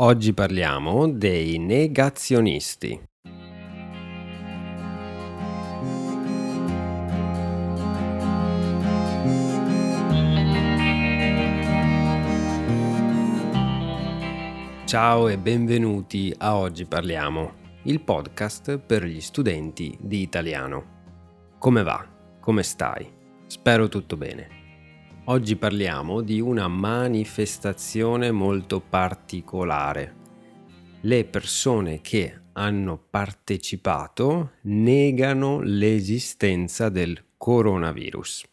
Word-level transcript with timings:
Oggi 0.00 0.32
parliamo 0.32 1.06
dei 1.06 1.58
negazionisti. 1.58 2.98
Ciao 14.86 15.28
e 15.28 15.36
benvenuti 15.36 16.34
a 16.38 16.56
Oggi 16.56 16.86
parliamo, 16.86 17.52
il 17.82 18.00
podcast 18.00 18.78
per 18.78 19.04
gli 19.04 19.20
studenti 19.20 19.94
di 20.00 20.22
italiano. 20.22 21.00
Come 21.58 21.82
va? 21.82 22.02
Come 22.40 22.62
stai? 22.62 23.06
Spero 23.46 23.88
tutto 23.88 24.16
bene. 24.16 24.61
Oggi 25.26 25.54
parliamo 25.54 26.20
di 26.20 26.40
una 26.40 26.66
manifestazione 26.66 28.32
molto 28.32 28.80
particolare. 28.80 30.16
Le 31.02 31.24
persone 31.24 32.00
che 32.00 32.40
hanno 32.54 32.98
partecipato 33.08 34.54
negano 34.62 35.60
l'esistenza 35.60 36.88
del 36.88 37.16
coronavirus. 37.36 38.44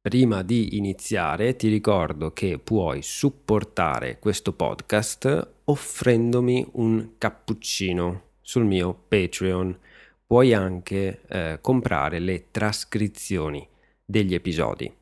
Prima 0.00 0.42
di 0.42 0.76
iniziare 0.76 1.54
ti 1.54 1.68
ricordo 1.68 2.32
che 2.32 2.58
puoi 2.58 3.02
supportare 3.02 4.18
questo 4.18 4.52
podcast 4.54 5.52
offrendomi 5.66 6.66
un 6.72 7.12
cappuccino 7.16 8.30
sul 8.40 8.64
mio 8.64 8.92
Patreon. 8.92 9.78
Puoi 10.26 10.52
anche 10.52 11.22
eh, 11.28 11.58
comprare 11.60 12.18
le 12.18 12.50
trascrizioni 12.50 13.68
degli 14.10 14.34
episodi. 14.34 14.92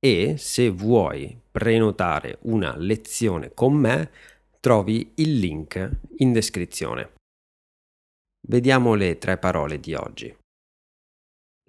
E 0.00 0.36
se 0.36 0.68
vuoi 0.70 1.40
prenotare 1.50 2.38
una 2.42 2.76
lezione 2.76 3.54
con 3.54 3.74
me, 3.74 4.10
trovi 4.60 5.12
il 5.16 5.38
link 5.38 6.00
in 6.16 6.32
descrizione. 6.32 7.14
Vediamo 8.46 8.94
le 8.94 9.18
tre 9.18 9.38
parole 9.38 9.78
di 9.78 9.94
oggi. 9.94 10.36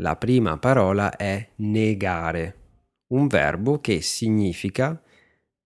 La 0.01 0.15
prima 0.15 0.57
parola 0.57 1.15
è 1.15 1.51
negare, 1.57 2.57
un 3.13 3.27
verbo 3.27 3.79
che 3.79 4.01
significa 4.01 5.01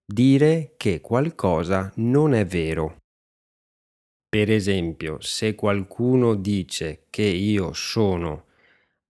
dire 0.06 0.74
che 0.78 1.02
qualcosa 1.02 1.92
non 1.98 2.34
è 2.34 2.46
vero. 2.46 2.98
Per 4.28 4.50
esempio, 4.50 5.22
se 5.22 5.54
qualcuno 5.54 6.34
dice 6.34 7.06
che 7.10 7.22
io 7.24 7.74
sono 7.74 8.46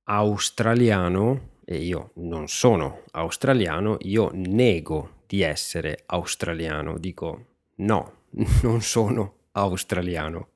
australiano, 0.10 1.52
e 1.66 1.78
io 1.78 2.12
non 2.16 2.48
sono 2.48 3.04
australiano, 3.12 3.98
io 4.02 4.30
nego 4.34 5.22
di 5.28 5.42
essere 5.42 6.04
australiano, 6.06 6.98
dico 6.98 7.46
no, 7.78 8.26
non 8.62 8.82
sono 8.82 9.48
australiano. 9.52 10.50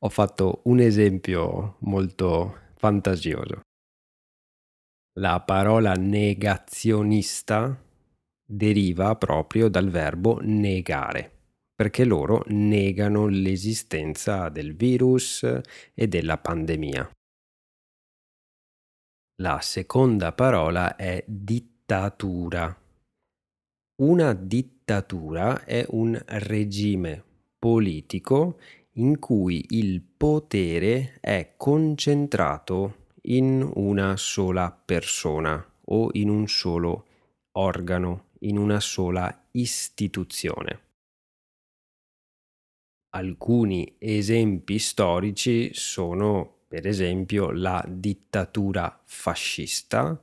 Ho 0.00 0.08
fatto 0.08 0.60
un 0.64 0.80
esempio 0.80 1.76
molto 1.80 2.58
fantasioso. 2.76 3.60
La 5.18 5.40
parola 5.40 5.92
negazionista 5.94 7.78
deriva 8.44 9.14
proprio 9.16 9.68
dal 9.68 9.88
verbo 9.88 10.38
negare, 10.42 11.30
perché 11.74 12.04
loro 12.04 12.42
negano 12.48 13.26
l'esistenza 13.26 14.48
del 14.48 14.74
virus 14.74 15.46
e 15.94 16.08
della 16.08 16.38
pandemia. 16.38 17.08
La 19.40 19.60
seconda 19.62 20.32
parola 20.32 20.94
è 20.94 21.24
dittatura. 21.26 22.78
Una 24.02 24.34
dittatura 24.34 25.64
è 25.64 25.86
un 25.88 26.20
regime 26.26 27.24
politico 27.58 28.60
in 28.96 29.18
cui 29.18 29.64
il 29.70 30.02
potere 30.02 31.18
è 31.20 31.54
concentrato 31.56 33.06
in 33.22 33.68
una 33.74 34.18
sola 34.18 34.70
persona 34.70 35.66
o 35.86 36.10
in 36.12 36.28
un 36.28 36.46
solo 36.46 37.06
organo, 37.52 38.32
in 38.40 38.58
una 38.58 38.80
sola 38.80 39.48
istituzione. 39.52 40.80
Alcuni 43.14 43.96
esempi 43.98 44.78
storici 44.78 45.70
sono 45.72 46.61
per 46.72 46.86
esempio 46.86 47.50
la 47.50 47.84
dittatura 47.86 48.98
fascista, 49.04 50.18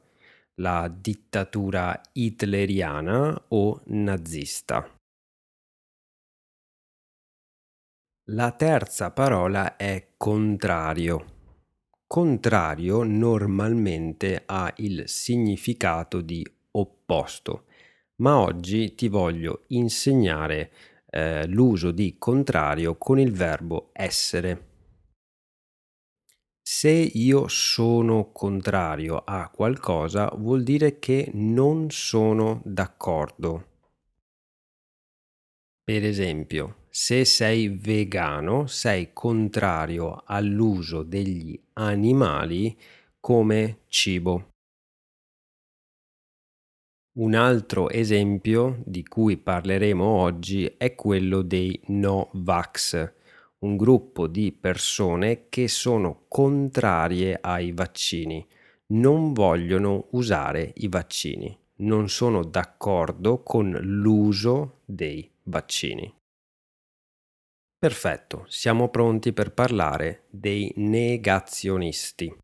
la 0.56 0.92
dittatura 0.92 2.02
hitleriana 2.12 3.40
o 3.50 3.82
nazista. 3.86 4.84
La 8.32 8.52
terza 8.54 9.12
parola 9.12 9.76
è 9.76 10.14
contrario. 10.18 11.26
Contrario 12.08 13.04
normalmente 13.04 14.42
ha 14.48 14.74
il 14.78 15.04
significato 15.06 16.20
di 16.20 16.44
opposto, 16.72 17.66
ma 18.24 18.40
oggi 18.40 18.96
ti 18.96 19.08
voglio 19.08 19.66
insegnare 19.68 20.72
eh, 21.12 21.46
l'uso 21.46 21.92
di 21.92 22.16
contrario 22.18 22.98
con 22.98 23.20
il 23.20 23.34
verbo 23.34 23.92
essere. 23.94 24.69
Se 26.72 26.92
io 26.92 27.48
sono 27.48 28.32
contrario 28.32 29.24
a 29.26 29.50
qualcosa, 29.50 30.32
vuol 30.36 30.62
dire 30.62 31.00
che 31.00 31.32
non 31.34 31.90
sono 31.90 32.62
d'accordo. 32.64 33.66
Per 35.84 36.06
esempio, 36.06 36.86
se 36.88 37.26
sei 37.26 37.70
vegano, 37.70 38.68
sei 38.68 39.14
contrario 39.14 40.22
all'uso 40.28 41.02
degli 41.02 41.60
animali 41.74 42.78
come 43.20 43.80
cibo. 43.88 44.52
Un 47.18 47.34
altro 47.34 47.90
esempio 47.90 48.84
di 48.86 49.04
cui 49.04 49.38
parleremo 49.38 50.06
oggi 50.06 50.66
è 50.78 50.94
quello 50.94 51.42
dei 51.42 51.82
no-vax 51.88 53.18
un 53.60 53.76
gruppo 53.76 54.28
di 54.28 54.52
persone 54.52 55.50
che 55.50 55.68
sono 55.68 56.26
contrarie 56.28 57.38
ai 57.42 57.72
vaccini, 57.72 58.46
non 58.88 59.34
vogliono 59.34 60.08
usare 60.12 60.74
i 60.78 60.88
vaccini, 60.88 61.58
non 61.78 62.10
sono 62.10 62.44
d'accordo 62.44 63.44
con 63.44 63.72
l'uso 63.72 64.82
dei 64.86 65.30
vaccini. 65.44 66.16
Perfetto, 67.78 68.46
siamo 68.48 68.90
pronti 68.90 69.32
per 69.32 69.54
parlare 69.54 70.26
dei 70.30 70.72
negazionisti. 70.76 72.36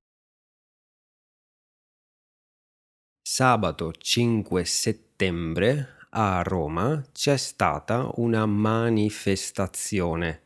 Sabato 3.22 3.92
5 3.92 4.64
settembre 4.64 5.98
a 6.12 6.42
Roma 6.42 7.04
c'è 7.12 7.36
stata 7.36 8.10
una 8.16 8.46
manifestazione 8.46 10.44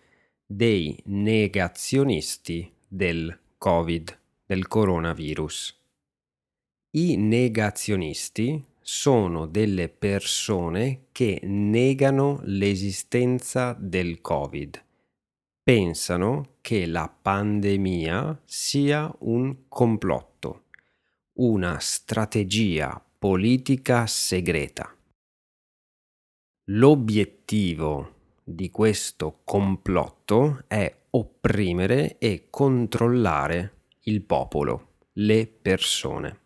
dei 0.52 1.00
negazionisti 1.06 2.74
del 2.88 3.38
Covid, 3.60 4.20
del 4.48 4.68
coronavirus. 4.68 5.80
I 6.96 7.18
negazionisti 7.18 8.66
sono 8.82 9.46
delle 9.46 9.90
persone 9.90 11.06
che 11.12 11.40
negano 11.44 12.40
l'esistenza 12.46 13.78
del 13.80 14.22
Covid. 14.22 14.84
Pensano 15.62 16.56
che 16.62 16.88
la 16.88 17.08
pandemia 17.08 18.42
sia 18.44 19.14
un 19.20 19.68
complotto, 19.68 20.64
una 21.34 21.78
strategia 21.78 23.00
politica 23.20 24.08
segreta. 24.08 24.98
L'obiettivo 26.72 28.18
di 28.50 28.72
questo 28.72 29.42
complotto 29.44 30.63
è 30.68 30.94
opprimere 31.12 32.18
e 32.18 32.48
controllare 32.50 33.74
il 34.04 34.22
popolo, 34.24 34.96
le 35.13 35.48
persone. 35.48 36.40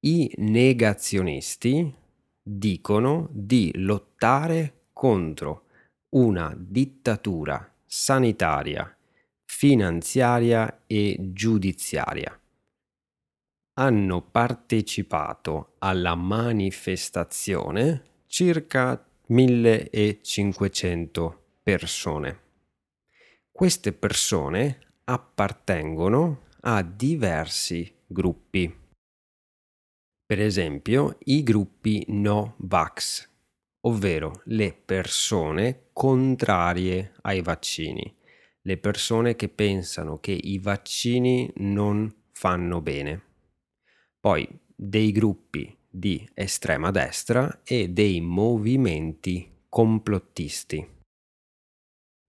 I 0.00 0.32
negazionisti 0.38 1.92
dicono 2.40 3.28
di 3.32 3.72
lottare 3.74 4.86
contro 4.92 5.64
una 6.10 6.54
dittatura 6.56 7.74
sanitaria, 7.84 8.96
finanziaria 9.44 10.84
e 10.86 11.16
giudiziaria. 11.32 12.40
Hanno 13.74 14.22
partecipato 14.22 15.74
alla 15.78 16.14
manifestazione 16.14 18.02
circa 18.26 19.07
1500 19.30 21.42
persone. 21.62 22.40
Queste 23.50 23.92
persone 23.92 24.78
appartengono 25.04 26.44
a 26.60 26.82
diversi 26.82 27.94
gruppi. 28.06 28.74
Per 30.24 30.40
esempio, 30.40 31.18
i 31.24 31.42
gruppi 31.42 32.06
no 32.08 32.54
vax, 32.56 33.28
ovvero 33.80 34.40
le 34.44 34.72
persone 34.72 35.88
contrarie 35.92 37.12
ai 37.20 37.42
vaccini, 37.42 38.16
le 38.62 38.78
persone 38.78 39.36
che 39.36 39.50
pensano 39.50 40.20
che 40.20 40.32
i 40.32 40.58
vaccini 40.58 41.52
non 41.56 42.10
fanno 42.32 42.80
bene. 42.80 43.22
Poi 44.18 44.48
dei 44.74 45.12
gruppi 45.12 45.77
di 45.88 46.28
estrema 46.34 46.90
destra 46.90 47.60
e 47.64 47.88
dei 47.88 48.20
movimenti 48.20 49.50
complottisti. 49.68 50.86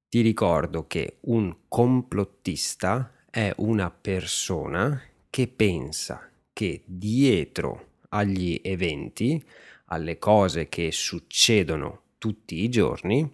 Ti 0.10 0.22
ricordo 0.22 0.88
che 0.88 1.18
un 1.22 1.56
complottista 1.68 3.14
è 3.30 3.54
una 3.58 3.92
persona 3.92 5.02
che 5.30 5.48
pensa 5.48 6.32
che 6.52 6.82
dietro 6.86 7.98
agli 8.10 8.60
eventi, 8.64 9.44
alle 9.86 10.18
cose 10.18 10.68
che 10.68 10.92
succedono 10.92 12.02
tutti 12.18 12.64
i 12.64 12.70
giorni, 12.70 13.32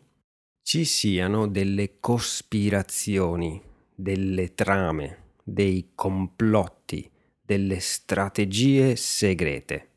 ci 0.61 0.83
siano 0.83 1.47
delle 1.47 1.99
cospirazioni, 1.99 3.61
delle 3.93 4.53
trame, 4.53 5.33
dei 5.43 5.91
complotti, 5.95 7.09
delle 7.39 7.79
strategie 7.79 8.95
segrete. 8.95 9.89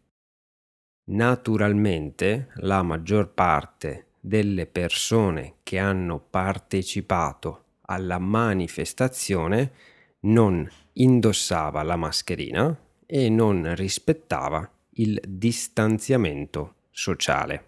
Naturalmente 1.11 2.49
la 2.57 2.83
maggior 2.83 3.33
parte 3.33 4.09
delle 4.21 4.67
persone 4.67 5.55
che 5.63 5.79
hanno 5.79 6.19
partecipato 6.19 7.65
alla 7.83 8.19
manifestazione 8.19 9.73
non 10.21 10.69
indossava 10.95 11.83
la 11.83 11.97
mascherina 11.97 12.79
e 13.07 13.31
non 13.31 13.75
rispettava 13.75 14.71
il 14.95 15.19
distanziamento 15.27 16.75
sociale. 16.91 17.65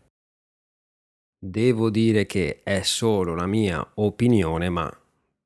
Devo 1.38 1.88
dire 1.88 2.26
che 2.26 2.60
è 2.62 2.82
solo 2.82 3.34
la 3.34 3.46
mia 3.46 3.92
opinione, 3.94 4.68
ma 4.68 4.94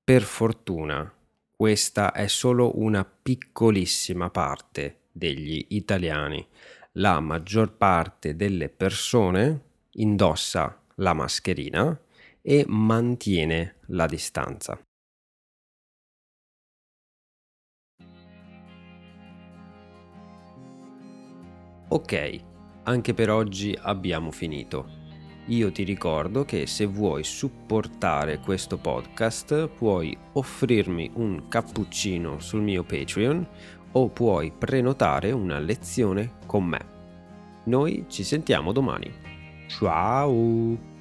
per 0.03 0.23
fortuna 0.23 1.13
questa 1.55 2.11
è 2.11 2.27
solo 2.27 2.81
una 2.81 3.05
piccolissima 3.05 4.31
parte 4.31 5.03
degli 5.13 5.67
italiani. 5.69 6.45
La 6.99 7.19
maggior 7.19 7.77
parte 7.77 8.37
delle 8.37 8.69
persone 8.69 9.63
indossa 9.95 10.81
la 10.97 11.13
mascherina 11.13 12.01
e 12.41 12.65
mantiene 12.69 13.79
la 13.87 14.07
distanza. 14.07 14.81
Ok, 21.89 22.41
anche 22.85 23.13
per 23.13 23.29
oggi 23.29 23.77
abbiamo 23.77 24.31
finito. 24.31 25.03
Io 25.47 25.73
ti 25.73 25.83
ricordo 25.83 26.45
che 26.45 26.69
se 26.69 26.87
vuoi 26.87 27.25
supportare 27.25 28.39
questo 28.39 28.79
podcast 28.79 29.67
puoi 29.67 30.17
offrirmi 30.35 31.11
un 31.15 31.49
cappuccino 31.49 32.39
sul 32.39 32.63
mio 32.63 32.85
Patreon 32.85 33.47
o 33.97 34.09
puoi 34.09 34.53
prenotare 34.57 35.33
una 35.33 35.59
lezione 35.59 36.33
con 36.47 36.65
me. 36.65 36.93
Noi 37.65 38.07
ci 38.09 38.23
sentiamo 38.23 38.73
domani. 38.73 39.13
Ciao! 39.69 40.94